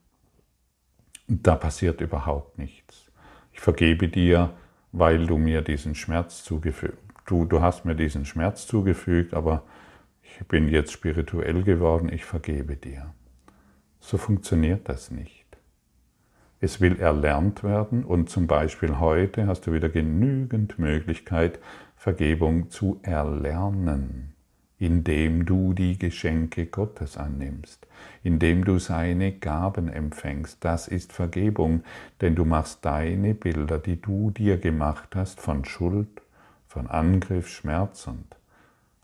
da 1.26 1.56
passiert 1.56 2.00
überhaupt 2.00 2.58
nichts. 2.58 3.10
Ich 3.52 3.60
vergebe 3.60 4.08
dir, 4.08 4.52
weil 4.92 5.26
du 5.26 5.38
mir 5.38 5.62
diesen 5.62 5.94
Schmerz 5.94 6.42
zugefügt, 6.44 6.98
du, 7.26 7.44
du 7.44 7.60
hast 7.60 7.84
mir 7.84 7.94
diesen 7.94 8.24
Schmerz 8.24 8.66
zugefügt, 8.66 9.34
aber 9.34 9.62
ich 10.38 10.46
bin 10.46 10.68
jetzt 10.68 10.92
spirituell 10.92 11.62
geworden, 11.62 12.10
ich 12.12 12.24
vergebe 12.24 12.76
dir. 12.76 13.14
So 14.00 14.18
funktioniert 14.18 14.88
das 14.88 15.10
nicht. 15.10 15.46
Es 16.60 16.80
will 16.80 17.00
erlernt 17.00 17.64
werden 17.64 18.04
und 18.04 18.28
zum 18.28 18.46
Beispiel 18.46 18.98
heute 18.98 19.46
hast 19.46 19.66
du 19.66 19.72
wieder 19.72 19.88
genügend 19.88 20.78
Möglichkeit, 20.78 21.58
Vergebung 21.96 22.70
zu 22.70 23.00
erlernen 23.02 24.34
indem 24.80 25.44
du 25.44 25.74
die 25.74 25.98
Geschenke 25.98 26.66
Gottes 26.66 27.18
annimmst, 27.18 27.86
indem 28.24 28.64
du 28.64 28.78
seine 28.78 29.32
Gaben 29.32 29.88
empfängst. 29.88 30.64
Das 30.64 30.88
ist 30.88 31.12
Vergebung, 31.12 31.84
denn 32.22 32.34
du 32.34 32.46
machst 32.46 32.84
deine 32.86 33.34
Bilder, 33.34 33.78
die 33.78 34.00
du 34.00 34.30
dir 34.30 34.56
gemacht 34.56 35.14
hast, 35.14 35.38
von 35.38 35.66
Schuld, 35.66 36.22
von 36.66 36.86
Angriff, 36.86 37.48
Schmerz 37.48 38.06
und 38.06 38.24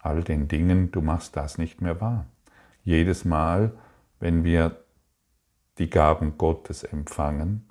all 0.06 0.22
den 0.22 0.48
Dingen, 0.48 0.90
du 0.92 1.00
machst 1.02 1.36
das 1.36 1.58
nicht 1.58 1.80
mehr 1.80 2.00
wahr. 2.00 2.26
Jedes 2.84 3.24
Mal, 3.24 3.72
wenn 4.20 4.44
wir 4.44 4.76
die 5.78 5.90
Gaben 5.90 6.38
Gottes 6.38 6.84
empfangen, 6.84 7.68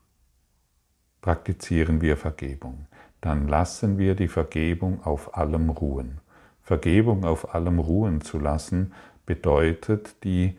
praktizieren 1.22 2.02
wir 2.02 2.18
Vergebung. 2.18 2.88
Dann 3.22 3.48
lassen 3.48 3.98
wir 3.98 4.14
die 4.14 4.28
Vergebung 4.28 5.04
auf 5.04 5.36
allem 5.38 5.70
ruhen. 5.70 6.20
Vergebung 6.62 7.26
auf 7.26 7.56
allem 7.56 7.80
ruhen 7.80 8.22
zu 8.22 8.38
lassen, 8.38 8.94
bedeutet 9.26 10.24
die 10.24 10.58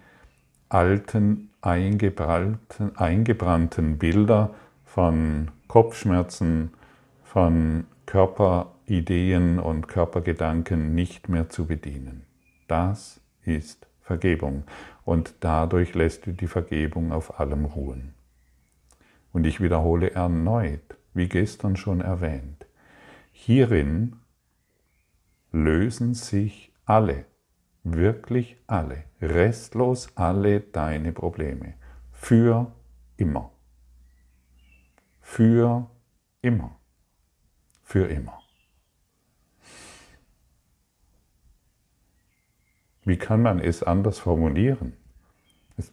alten 0.68 1.50
eingebrannten, 1.60 2.96
eingebrannten 2.96 3.98
Bilder 3.98 4.54
von 4.84 5.50
Kopfschmerzen, 5.68 6.72
von 7.22 7.84
Körperideen 8.86 9.58
und 9.58 9.88
Körpergedanken 9.88 10.94
nicht 10.94 11.28
mehr 11.28 11.48
zu 11.48 11.66
bedienen. 11.66 12.24
Das 12.68 13.20
ist 13.42 13.88
Vergebung 14.00 14.62
und 15.04 15.34
dadurch 15.40 15.94
lässt 15.94 16.26
du 16.26 16.32
die 16.32 16.46
Vergebung 16.46 17.10
auf 17.10 17.40
allem 17.40 17.64
ruhen. 17.64 18.14
Und 19.32 19.44
ich 19.44 19.60
wiederhole 19.60 20.12
erneut, 20.12 20.96
wie 21.14 21.28
gestern 21.28 21.74
schon 21.74 22.00
erwähnt, 22.00 22.66
hierin 23.32 24.16
lösen 25.50 26.14
sich 26.14 26.72
alle, 26.84 27.24
wirklich 27.82 28.56
alle, 28.68 29.02
restlos 29.20 30.12
alle 30.14 30.60
deine 30.60 31.12
Probleme. 31.12 31.74
Für 32.12 32.72
immer. 33.16 33.50
Für 35.20 35.90
immer. 36.40 36.78
Für 37.82 38.06
immer. 38.06 38.45
Wie 43.06 43.16
kann 43.16 43.40
man 43.40 43.60
es 43.60 43.84
anders 43.84 44.18
formulieren? 44.18 44.94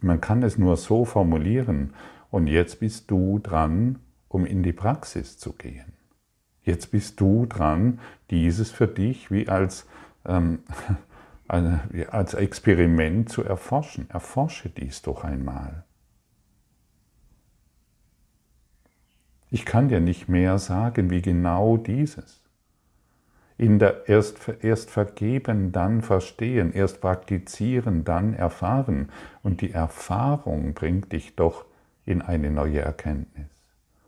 Man 0.00 0.20
kann 0.20 0.42
es 0.42 0.58
nur 0.58 0.76
so 0.76 1.04
formulieren. 1.04 1.94
Und 2.30 2.48
jetzt 2.48 2.80
bist 2.80 3.08
du 3.08 3.38
dran, 3.38 4.00
um 4.28 4.44
in 4.44 4.64
die 4.64 4.72
Praxis 4.72 5.38
zu 5.38 5.52
gehen. 5.52 5.92
Jetzt 6.64 6.90
bist 6.90 7.20
du 7.20 7.46
dran, 7.46 8.00
dieses 8.30 8.72
für 8.72 8.88
dich 8.88 9.30
wie 9.30 9.48
als, 9.48 9.86
ähm, 10.26 10.64
als 11.48 12.34
Experiment 12.34 13.28
zu 13.28 13.44
erforschen. 13.44 14.10
Erforsche 14.10 14.68
dies 14.68 15.02
doch 15.02 15.22
einmal. 15.22 15.84
Ich 19.50 19.64
kann 19.64 19.88
dir 19.88 20.00
nicht 20.00 20.28
mehr 20.28 20.58
sagen 20.58 21.10
wie 21.10 21.22
genau 21.22 21.76
dieses 21.76 22.43
in 23.56 23.78
der 23.78 24.08
erst, 24.08 24.38
erst 24.62 24.90
vergeben, 24.90 25.70
dann 25.70 26.02
verstehen, 26.02 26.72
erst 26.72 27.00
praktizieren, 27.00 28.04
dann 28.04 28.34
erfahren. 28.34 29.10
Und 29.42 29.60
die 29.60 29.70
Erfahrung 29.70 30.74
bringt 30.74 31.12
dich 31.12 31.36
doch 31.36 31.64
in 32.04 32.20
eine 32.20 32.50
neue 32.50 32.80
Erkenntnis. 32.80 33.46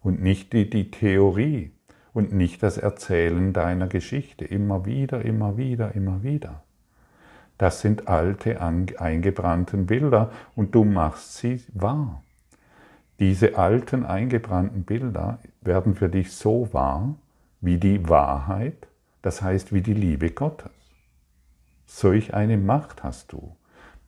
Und 0.02 0.20
nicht 0.22 0.52
die, 0.52 0.68
die 0.68 0.90
Theorie 0.90 1.70
und 2.12 2.32
nicht 2.32 2.62
das 2.62 2.78
Erzählen 2.78 3.52
deiner 3.52 3.86
Geschichte 3.86 4.44
immer 4.44 4.84
wieder, 4.84 5.24
immer 5.24 5.56
wieder, 5.56 5.94
immer 5.94 6.22
wieder. 6.22 6.62
Das 7.58 7.80
sind 7.80 8.08
alte, 8.08 8.60
eingebrannten 8.60 9.86
Bilder 9.86 10.30
und 10.54 10.74
du 10.74 10.84
machst 10.84 11.36
sie 11.36 11.62
wahr. 11.72 12.22
Diese 13.18 13.56
alten, 13.56 14.04
eingebrannten 14.04 14.84
Bilder 14.84 15.38
werden 15.62 15.94
für 15.94 16.10
dich 16.10 16.32
so 16.32 16.68
wahr 16.72 17.14
wie 17.62 17.78
die 17.78 18.08
Wahrheit, 18.08 18.88
das 19.22 19.42
heißt 19.42 19.72
wie 19.72 19.82
die 19.82 19.94
Liebe 19.94 20.30
Gottes. 20.30 20.72
Solch 21.86 22.34
eine 22.34 22.56
Macht 22.56 23.02
hast 23.02 23.32
du. 23.32 23.56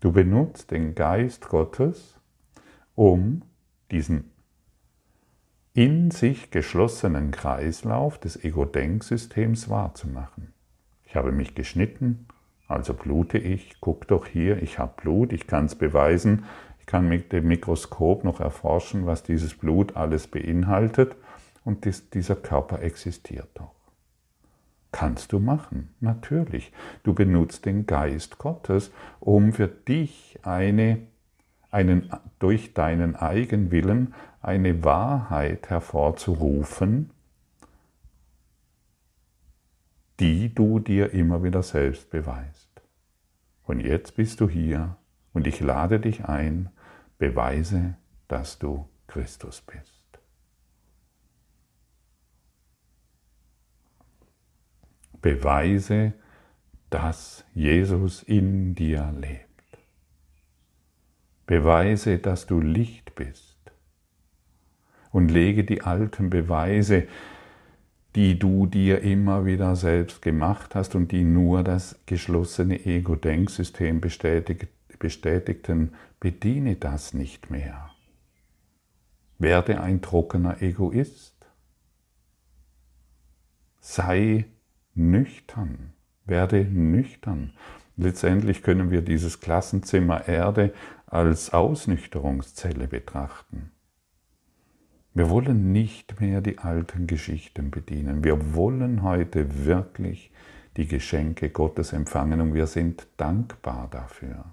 Du 0.00 0.12
benutzt 0.12 0.70
den 0.70 0.94
Geist 0.94 1.48
Gottes, 1.48 2.18
um 2.94 3.42
diesen 3.90 4.30
in 5.74 6.10
sich 6.10 6.50
geschlossenen 6.50 7.30
Kreislauf 7.30 8.18
des 8.18 8.42
Ego-Denksystems 8.42 9.68
wahrzumachen. 9.68 10.52
Ich 11.04 11.14
habe 11.14 11.30
mich 11.30 11.54
geschnitten, 11.54 12.26
also 12.66 12.94
blute 12.94 13.38
ich, 13.38 13.76
guck 13.80 14.08
doch 14.08 14.26
hier, 14.26 14.60
ich 14.60 14.80
habe 14.80 15.00
Blut, 15.00 15.32
ich 15.32 15.46
kann 15.46 15.66
es 15.66 15.76
beweisen, 15.76 16.46
ich 16.80 16.86
kann 16.86 17.08
mit 17.08 17.32
dem 17.32 17.46
Mikroskop 17.46 18.24
noch 18.24 18.40
erforschen, 18.40 19.06
was 19.06 19.22
dieses 19.22 19.54
Blut 19.54 19.96
alles 19.96 20.26
beinhaltet 20.26 21.14
und 21.64 21.84
dies, 21.84 22.10
dieser 22.10 22.34
Körper 22.34 22.82
existiert 22.82 23.48
doch. 23.54 23.77
Kannst 24.90 25.32
du 25.32 25.38
machen, 25.38 25.94
natürlich. 26.00 26.72
Du 27.02 27.14
benutzt 27.14 27.66
den 27.66 27.86
Geist 27.86 28.38
Gottes, 28.38 28.90
um 29.20 29.52
für 29.52 29.68
dich 29.68 30.38
eine, 30.42 31.00
einen, 31.70 32.10
durch 32.38 32.72
deinen 32.72 33.14
Eigenwillen 33.14 34.14
eine 34.40 34.82
Wahrheit 34.84 35.68
hervorzurufen, 35.68 37.10
die 40.20 40.54
du 40.54 40.78
dir 40.80 41.12
immer 41.12 41.42
wieder 41.42 41.62
selbst 41.62 42.10
beweist. 42.10 42.68
Und 43.64 43.80
jetzt 43.80 44.16
bist 44.16 44.40
du 44.40 44.48
hier 44.48 44.96
und 45.34 45.46
ich 45.46 45.60
lade 45.60 46.00
dich 46.00 46.24
ein, 46.24 46.70
beweise, 47.18 47.94
dass 48.26 48.58
du 48.58 48.88
Christus 49.06 49.60
bist. 49.60 49.97
Beweise, 55.20 56.14
dass 56.90 57.44
Jesus 57.54 58.22
in 58.22 58.74
dir 58.74 59.12
lebt. 59.18 59.44
Beweise, 61.46 62.18
dass 62.18 62.46
du 62.46 62.60
Licht 62.60 63.14
bist. 63.14 63.56
Und 65.10 65.30
lege 65.30 65.64
die 65.64 65.82
alten 65.82 66.30
Beweise, 66.30 67.08
die 68.14 68.38
du 68.38 68.66
dir 68.66 69.00
immer 69.00 69.46
wieder 69.46 69.76
selbst 69.76 70.22
gemacht 70.22 70.74
hast 70.74 70.94
und 70.94 71.12
die 71.12 71.24
nur 71.24 71.62
das 71.62 71.98
geschlossene 72.06 72.84
Ego-Denksystem 72.84 74.00
bestätigten, 74.00 75.92
bediene 76.20 76.76
das 76.76 77.14
nicht 77.14 77.50
mehr. 77.50 77.90
Werde 79.38 79.80
ein 79.80 80.02
trockener 80.02 80.60
Egoist. 80.62 81.34
Sei 83.80 84.46
nüchtern. 84.98 85.92
Werde 86.26 86.64
nüchtern. 86.64 87.52
Letztendlich 87.96 88.62
können 88.62 88.90
wir 88.90 89.02
dieses 89.02 89.40
Klassenzimmer 89.40 90.28
Erde 90.28 90.72
als 91.06 91.52
Ausnüchterungszelle 91.52 92.86
betrachten. 92.86 93.70
Wir 95.14 95.30
wollen 95.30 95.72
nicht 95.72 96.20
mehr 96.20 96.40
die 96.40 96.58
alten 96.58 97.06
Geschichten 97.06 97.70
bedienen. 97.70 98.22
Wir 98.22 98.54
wollen 98.54 99.02
heute 99.02 99.64
wirklich 99.64 100.30
die 100.76 100.86
Geschenke 100.86 101.50
Gottes 101.50 101.92
empfangen 101.92 102.40
und 102.40 102.54
wir 102.54 102.68
sind 102.68 103.08
dankbar 103.16 103.88
dafür. 103.90 104.44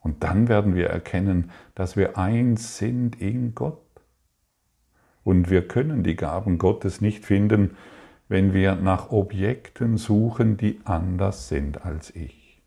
Und 0.00 0.24
dann 0.24 0.48
werden 0.48 0.74
wir 0.74 0.88
erkennen, 0.88 1.50
dass 1.74 1.96
wir 1.96 2.18
eins 2.18 2.76
sind 2.76 3.20
in 3.20 3.54
Gott. 3.54 3.80
Und 5.22 5.48
wir 5.48 5.66
können 5.68 6.02
die 6.02 6.16
Gaben 6.16 6.58
Gottes 6.58 7.00
nicht 7.00 7.24
finden, 7.24 7.76
wenn 8.28 8.54
wir 8.54 8.74
nach 8.74 9.10
Objekten 9.10 9.96
suchen, 9.96 10.56
die 10.56 10.80
anders 10.84 11.48
sind 11.48 11.84
als 11.84 12.14
ich. 12.14 12.62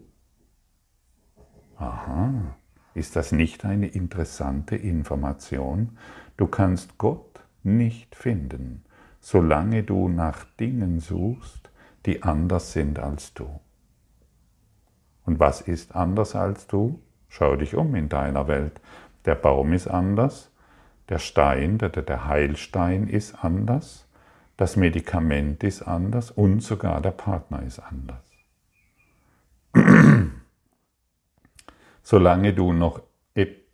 Aha, 1.78 2.56
ist 2.94 3.16
das 3.16 3.32
nicht 3.32 3.66
eine 3.66 3.88
interessante 3.88 4.76
Information? 4.76 5.98
Du 6.36 6.48
kannst 6.48 6.98
Gott 6.98 7.42
nicht 7.64 8.16
finden, 8.16 8.84
solange 9.20 9.84
du 9.84 10.10
nach 10.10 10.46
Dingen 10.60 11.00
suchst, 11.00 11.70
die 12.06 12.24
anders 12.24 12.74
sind 12.74 13.00
als 13.00 13.34
du. 13.34 13.60
Und 15.26 15.40
was 15.40 15.62
ist 15.62 15.96
anders 15.96 16.36
als 16.36 16.68
du? 16.68 17.00
Schau 17.28 17.56
dich 17.58 17.76
um 17.76 17.94
in 17.96 18.10
deiner 18.10 18.48
Welt. 18.48 18.80
Der 19.26 19.36
Baum 19.36 19.74
ist 19.74 19.88
anders, 19.88 20.50
der 21.10 21.20
Stein, 21.20 21.78
der, 21.78 21.90
der 21.90 22.26
Heilstein 22.26 23.08
ist 23.08 23.44
anders, 23.44 24.07
das 24.58 24.76
Medikament 24.76 25.64
ist 25.64 25.84
anders 25.84 26.32
und 26.32 26.62
sogar 26.62 27.02
der 27.02 27.12
Partner 27.12 27.64
ist 27.64 27.80
anders. 27.80 28.24
Solange 32.04 32.54
du 32.54 32.74
noch 32.74 33.02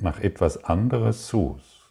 nach 0.03 0.19
etwas 0.19 0.63
anderes 0.65 1.27
suchst, 1.27 1.89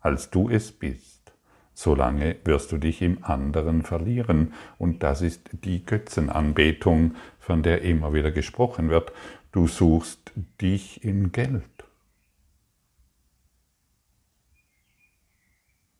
als 0.00 0.30
du 0.30 0.48
es 0.48 0.72
bist, 0.72 1.32
solange 1.74 2.36
wirst 2.44 2.72
du 2.72 2.78
dich 2.78 3.02
im 3.02 3.22
anderen 3.22 3.82
verlieren. 3.82 4.54
Und 4.78 5.02
das 5.02 5.20
ist 5.22 5.50
die 5.64 5.84
Götzenanbetung, 5.84 7.14
von 7.38 7.62
der 7.62 7.82
immer 7.82 8.12
wieder 8.14 8.30
gesprochen 8.30 8.88
wird. 8.88 9.12
Du 9.52 9.68
suchst 9.68 10.32
dich 10.60 11.04
im 11.04 11.32
Geld. 11.32 11.64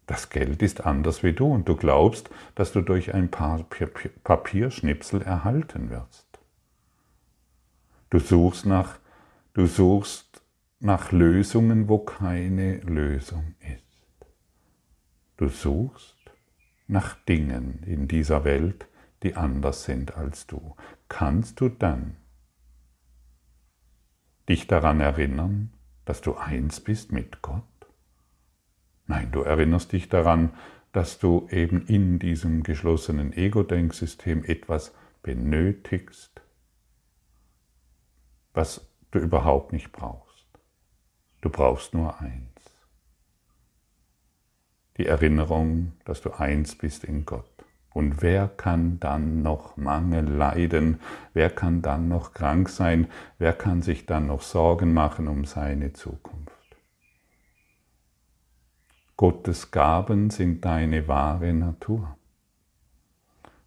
Das 0.06 0.28
Geld 0.28 0.60
ist 0.62 0.84
anders 0.84 1.22
wie 1.22 1.32
du 1.32 1.46
und 1.46 1.68
du 1.68 1.76
glaubst, 1.76 2.28
dass 2.54 2.72
du 2.72 2.82
durch 2.82 3.14
ein 3.14 3.30
paar 3.30 3.64
Papierschnipsel 4.24 5.22
erhalten 5.22 5.90
wirst. 5.90 6.26
Du 8.10 8.18
suchst 8.18 8.66
nach, 8.66 8.98
du 9.54 9.66
suchst 9.66 10.42
nach 10.78 11.10
Lösungen, 11.10 11.88
wo 11.88 11.98
keine 11.98 12.76
Lösung 12.80 13.54
ist. 13.60 13.84
Du 15.36 15.48
suchst 15.48 16.14
nach 16.86 17.16
Dingen 17.24 17.82
in 17.84 18.06
dieser 18.06 18.44
Welt, 18.44 18.86
die 19.22 19.36
anders 19.36 19.84
sind 19.84 20.16
als 20.16 20.46
du. 20.46 20.76
Kannst 21.08 21.60
du 21.60 21.70
dann 21.70 22.16
dich 24.48 24.66
daran 24.66 25.00
erinnern, 25.00 25.72
dass 26.04 26.20
du 26.20 26.36
eins 26.36 26.80
bist 26.80 27.10
mit 27.10 27.40
Gott? 27.40 27.62
Nein, 29.06 29.30
du 29.32 29.42
erinnerst 29.42 29.92
dich 29.92 30.08
daran, 30.08 30.50
dass 30.92 31.18
du 31.18 31.48
eben 31.50 31.86
in 31.86 32.18
diesem 32.18 32.62
geschlossenen 32.62 33.32
Ego-Denksystem 33.32 34.44
etwas 34.44 34.94
benötigst, 35.22 36.40
was 38.52 38.88
du 39.10 39.18
überhaupt 39.18 39.72
nicht 39.72 39.90
brauchst. 39.92 40.46
Du 41.40 41.50
brauchst 41.50 41.94
nur 41.94 42.20
eins. 42.20 42.48
Die 44.96 45.06
Erinnerung, 45.06 45.92
dass 46.04 46.20
du 46.20 46.30
eins 46.30 46.76
bist 46.76 47.04
in 47.04 47.26
Gott. 47.26 47.50
Und 47.92 48.22
wer 48.22 48.48
kann 48.48 48.98
dann 49.00 49.42
noch 49.42 49.76
Mangel 49.76 50.28
leiden? 50.28 51.00
Wer 51.32 51.50
kann 51.50 51.82
dann 51.82 52.08
noch 52.08 52.32
krank 52.32 52.68
sein? 52.68 53.08
Wer 53.38 53.52
kann 53.52 53.82
sich 53.82 54.06
dann 54.06 54.28
noch 54.28 54.42
Sorgen 54.42 54.94
machen 54.94 55.28
um 55.28 55.44
seine 55.44 55.92
Zukunft? 55.92 56.53
Gottes 59.16 59.70
Gaben 59.70 60.30
sind 60.30 60.64
deine 60.64 61.06
wahre 61.06 61.52
Natur. 61.52 62.16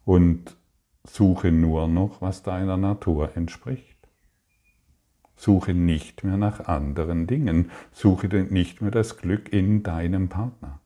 Und 0.04 0.58
suche 1.06 1.52
nur 1.52 1.88
noch, 1.88 2.22
was 2.22 2.44
deiner 2.44 2.78
Natur 2.78 3.36
entspricht. 3.36 3.98
Suche 5.38 5.74
nicht 5.74 6.24
mehr 6.24 6.38
nach 6.38 6.68
anderen 6.68 7.28
Dingen. 7.28 7.72
Suche 7.92 8.28
nicht 8.28 8.82
mehr 8.82 8.92
das 8.92 9.18
Glück 9.18 9.54
in 9.54 9.84
deinem 9.84 10.30
Partner. 10.30 10.80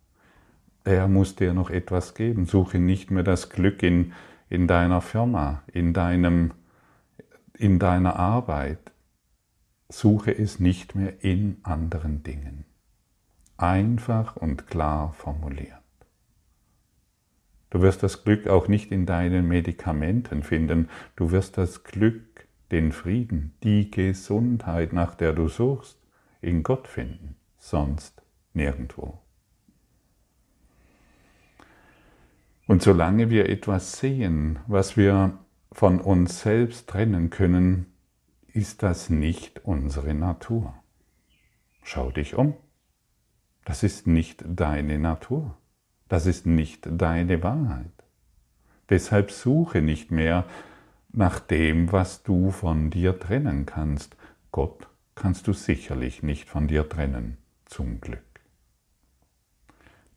Er 0.84 1.08
muss 1.08 1.36
dir 1.36 1.54
noch 1.54 1.70
etwas 1.70 2.14
geben. 2.14 2.46
Suche 2.46 2.78
nicht 2.78 3.12
mehr 3.12 3.24
das 3.24 3.50
Glück 3.50 3.82
in, 3.82 4.14
in 4.50 4.68
deiner 4.68 5.02
Firma, 5.02 5.64
in, 5.72 5.94
deinem, 5.94 6.52
in 7.58 7.80
deiner 7.80 8.18
Arbeit. 8.18 8.92
Suche 9.90 10.38
es 10.38 10.60
nicht 10.60 10.96
mehr 10.96 11.24
in 11.24 11.58
anderen 11.64 12.24
Dingen. 12.24 12.66
Einfach 13.62 14.38
und 14.38 14.66
klar 14.66 15.14
formuliert. 15.14 15.78
Du 17.70 17.84
wirst 17.84 18.02
das 18.02 18.24
Glück 18.24 18.48
auch 18.48 18.68
nicht 18.68 18.92
in 18.92 19.06
deinen 19.06 19.48
Medikamenten 19.48 20.42
finden. 20.42 20.90
Du 21.16 21.30
wirst 21.30 21.60
das 21.60 21.84
Glück, 21.84 22.48
den 22.72 22.92
Frieden, 22.92 23.54
die 23.62 23.92
Gesundheit, 23.92 24.94
nach 24.94 25.14
der 25.14 25.34
du 25.34 25.48
suchst, 25.48 26.00
in 26.42 26.64
Gott 26.64 26.88
finden, 26.88 27.36
sonst 27.60 28.24
nirgendwo. 28.56 29.20
Und 32.66 32.82
solange 32.82 33.30
wir 33.30 33.48
etwas 33.48 34.00
sehen, 34.00 34.58
was 34.66 34.98
wir 34.98 35.38
von 35.72 36.02
uns 36.02 36.42
selbst 36.42 36.90
trennen 36.90 37.30
können, 37.30 37.94
ist 38.48 38.82
das 38.82 39.12
nicht 39.12 39.66
unsere 39.66 40.16
Natur. 40.16 40.74
Schau 41.84 42.10
dich 42.10 42.34
um. 42.34 42.56
Das 43.66 43.84
ist 43.84 44.08
nicht 44.08 44.44
deine 44.46 45.00
Natur. 45.00 45.56
Das 46.10 46.26
ist 46.26 46.46
nicht 46.46 46.88
deine 46.90 47.42
Wahrheit. 47.42 47.92
Deshalb 48.90 49.32
suche 49.32 49.82
nicht 49.82 50.12
mehr 50.12 50.44
nach 51.14 51.40
dem, 51.40 51.92
was 51.92 52.24
du 52.24 52.52
von 52.52 52.90
dir 52.90 53.18
trennen 53.20 53.66
kannst. 53.66 54.18
Gott 54.52 54.88
kannst 55.16 55.48
du 55.48 55.54
sicherlich 55.54 56.24
nicht 56.24 56.50
von 56.50 56.68
dir 56.68 56.90
trennen, 56.90 57.38
zum 57.66 58.02
Glück. 58.02 58.20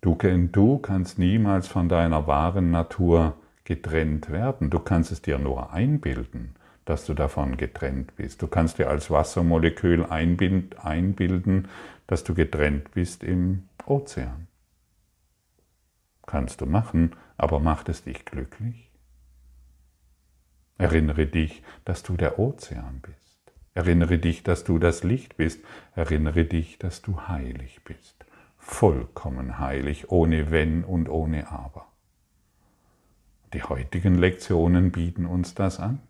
Du, 0.00 0.16
du 0.16 0.78
kannst 0.78 1.18
niemals 1.18 1.68
von 1.68 1.88
deiner 1.88 2.26
wahren 2.26 2.70
Natur 2.70 3.36
getrennt 3.64 4.30
werden. 4.30 4.70
Du 4.70 4.78
kannst 4.78 5.12
es 5.12 5.22
dir 5.22 5.38
nur 5.38 5.72
einbilden, 5.72 6.54
dass 6.84 7.06
du 7.06 7.14
davon 7.14 7.56
getrennt 7.56 8.14
bist. 8.16 8.42
Du 8.42 8.46
kannst 8.46 8.78
dir 8.78 8.88
als 8.88 9.10
Wassermolekül 9.10 10.04
einbilden, 10.04 11.68
dass 12.06 12.24
du 12.24 12.34
getrennt 12.34 12.92
bist 12.92 13.22
im 13.22 13.68
Ozean. 13.86 14.48
Kannst 16.26 16.60
du 16.60 16.66
machen, 16.66 17.14
aber 17.36 17.60
macht 17.60 17.88
es 17.88 18.04
dich 18.04 18.24
glücklich? 18.24 18.90
Erinnere 20.78 21.26
dich, 21.26 21.62
dass 21.84 22.02
du 22.02 22.16
der 22.16 22.38
Ozean 22.38 23.00
bist. 23.00 23.52
Erinnere 23.74 24.18
dich, 24.18 24.42
dass 24.42 24.64
du 24.64 24.78
das 24.78 25.04
Licht 25.04 25.36
bist. 25.36 25.60
Erinnere 25.94 26.44
dich, 26.44 26.78
dass 26.78 27.02
du 27.02 27.28
heilig 27.28 27.82
bist 27.84 28.24
vollkommen 28.64 29.58
heilig, 29.58 30.10
ohne 30.10 30.50
Wenn 30.50 30.84
und 30.84 31.08
ohne 31.08 31.50
Aber. 31.50 31.86
Die 33.52 33.62
heutigen 33.62 34.16
Lektionen 34.16 34.90
bieten 34.90 35.26
uns 35.26 35.54
das 35.54 35.78
an. 35.78 36.00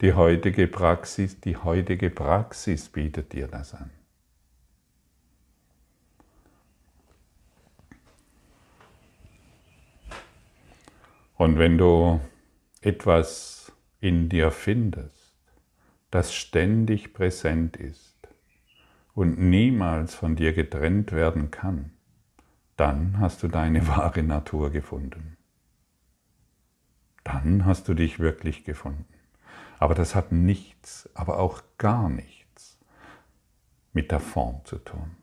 Die 0.00 0.12
heutige 0.12 0.66
Praxis, 0.66 1.40
die 1.40 1.56
heutige 1.56 2.10
Praxis 2.10 2.88
bietet 2.88 3.32
dir 3.32 3.46
das 3.46 3.72
an. 3.74 3.90
Und 11.42 11.58
wenn 11.58 11.76
du 11.76 12.20
etwas 12.82 13.72
in 13.98 14.28
dir 14.28 14.52
findest, 14.52 15.34
das 16.12 16.32
ständig 16.32 17.12
präsent 17.12 17.76
ist, 17.76 18.16
und 19.12 19.40
niemals 19.40 20.14
von 20.14 20.36
dir 20.36 20.52
getrennt 20.52 21.10
werden 21.10 21.50
kann, 21.50 21.90
dann 22.76 23.18
hast 23.18 23.42
du 23.42 23.48
deine 23.48 23.88
wahre 23.88 24.22
Natur 24.22 24.70
gefunden. 24.70 25.36
Dann 27.24 27.64
hast 27.64 27.88
du 27.88 27.94
dich 27.94 28.20
wirklich 28.20 28.62
gefunden. 28.62 29.04
Aber 29.80 29.96
das 29.96 30.14
hat 30.14 30.30
nichts, 30.30 31.10
aber 31.12 31.40
auch 31.40 31.64
gar 31.76 32.08
nichts 32.08 32.78
mit 33.92 34.12
der 34.12 34.20
Form 34.20 34.60
zu 34.64 34.78
tun. 34.78 35.16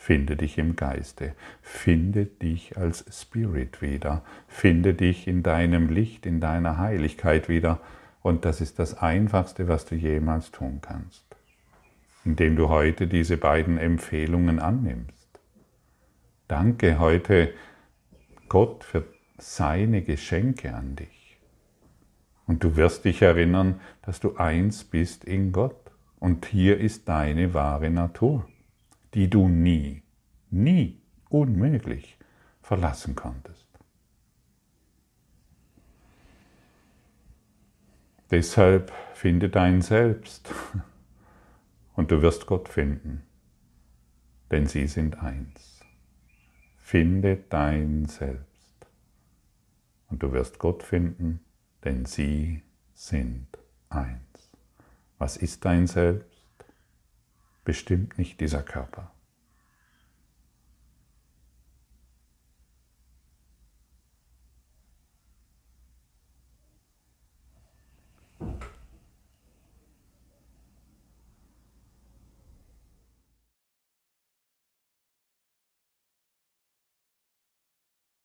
Finde 0.00 0.36
dich 0.36 0.56
im 0.58 0.76
Geiste, 0.76 1.34
finde 1.60 2.24
dich 2.24 2.76
als 2.78 3.04
Spirit 3.10 3.82
wieder, 3.82 4.22
finde 4.48 4.94
dich 4.94 5.28
in 5.28 5.42
deinem 5.42 5.90
Licht, 5.90 6.24
in 6.24 6.40
deiner 6.40 6.78
Heiligkeit 6.78 7.48
wieder. 7.48 7.80
Und 8.22 8.44
das 8.44 8.60
ist 8.60 8.78
das 8.78 8.94
Einfachste, 8.94 9.68
was 9.68 9.84
du 9.84 9.94
jemals 9.94 10.50
tun 10.50 10.80
kannst 10.80 11.30
indem 12.24 12.56
du 12.56 12.68
heute 12.68 13.06
diese 13.06 13.36
beiden 13.36 13.78
Empfehlungen 13.78 14.58
annimmst. 14.58 15.28
Danke 16.48 16.98
heute 16.98 17.52
Gott 18.48 18.84
für 18.84 19.04
seine 19.38 20.02
Geschenke 20.02 20.74
an 20.74 20.96
dich. 20.96 21.38
Und 22.46 22.64
du 22.64 22.76
wirst 22.76 23.04
dich 23.04 23.22
erinnern, 23.22 23.80
dass 24.02 24.20
du 24.20 24.36
eins 24.36 24.84
bist 24.84 25.24
in 25.24 25.52
Gott. 25.52 25.76
Und 26.18 26.46
hier 26.46 26.78
ist 26.78 27.08
deine 27.08 27.54
wahre 27.54 27.88
Natur, 27.88 28.46
die 29.14 29.28
du 29.28 29.48
nie, 29.48 30.02
nie, 30.50 31.00
unmöglich 31.28 32.18
verlassen 32.62 33.14
konntest. 33.14 33.66
Deshalb 38.30 38.92
finde 39.14 39.48
dein 39.48 39.82
Selbst 39.82 40.54
und 41.94 42.12
du 42.12 42.22
wirst 42.22 42.46
Gott 42.46 42.68
finden, 42.68 43.22
denn 44.50 44.66
sie 44.66 44.86
sind 44.86 45.20
eins. 45.20 45.80
Finde 46.76 47.36
dein 47.36 48.06
Selbst 48.06 48.86
und 50.08 50.22
du 50.22 50.32
wirst 50.32 50.58
Gott 50.58 50.82
finden, 50.82 51.40
denn 51.84 52.04
sie 52.04 52.62
sind 52.94 53.48
eins. 53.88 54.20
Was 55.18 55.36
ist 55.36 55.64
dein 55.64 55.86
Selbst? 55.86 56.29
Bestimmt 57.64 58.18
nicht 58.18 58.40
dieser 58.40 58.62
Körper. 58.62 59.12